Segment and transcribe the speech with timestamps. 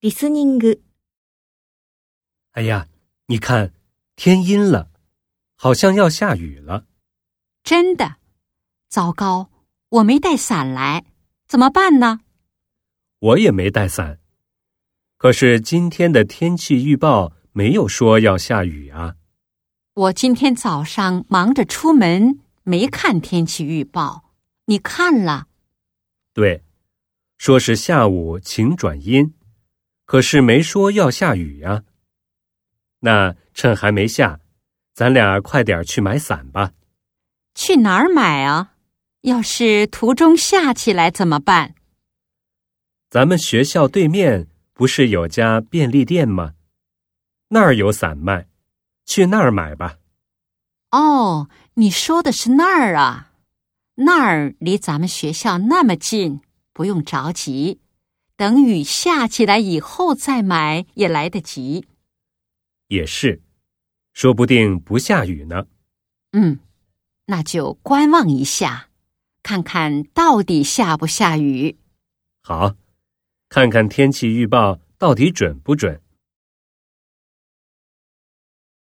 [0.00, 0.80] リスニング。
[2.52, 2.88] 哎呀，
[3.26, 3.72] 你看，
[4.16, 4.90] 天阴了，
[5.56, 6.86] 好像要下雨了。
[7.62, 8.16] 真的，
[8.88, 9.50] 糟糕，
[9.88, 11.04] 我没带伞来，
[11.46, 12.20] 怎么办呢？
[13.20, 14.18] 我也没带伞，
[15.16, 19.14] 可是今天的天气预报没有说要下雨啊。
[19.94, 24.32] 我今天早上忙着出门，没看天气预报。
[24.64, 25.46] 你看了？
[26.34, 26.64] 对，
[27.38, 29.34] 说是下午晴转阴，
[30.07, 31.83] 可是没说要下雨呀。
[33.01, 34.39] 那趁还没下，
[34.93, 36.71] 咱俩快点去买伞吧。
[37.53, 38.73] 去哪儿买啊？
[39.21, 41.75] 要是途中下起来怎么办？
[43.09, 46.53] 咱们学校对面不是有家便利店吗？
[47.49, 48.47] 那儿有伞卖，
[49.05, 49.97] 去那儿买吧。
[50.91, 53.33] 哦，你说的是那儿啊？
[53.95, 56.39] 那儿离咱们学校那么近，
[56.71, 57.81] 不用着急，
[58.37, 61.85] 等雨下起来以后再买也来得及。
[62.87, 63.41] 也是，
[64.13, 65.65] 说不定不下雨呢。
[66.31, 66.59] 嗯，
[67.25, 68.89] 那就观望一下，
[69.43, 71.77] 看看到底下不下雨。
[72.43, 72.75] 好，
[73.49, 75.99] 看看天气预报到底准不准。